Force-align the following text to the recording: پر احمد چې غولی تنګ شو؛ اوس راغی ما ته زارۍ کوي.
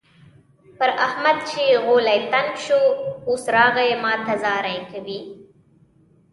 پر 0.77 0.89
احمد 1.07 1.37
چې 1.49 1.61
غولی 1.85 2.19
تنګ 2.31 2.51
شو؛ 2.65 2.81
اوس 3.29 3.43
راغی 3.55 3.91
ما 4.03 4.13
ته 4.25 4.33
زارۍ 4.43 4.77
کوي. 4.91 5.19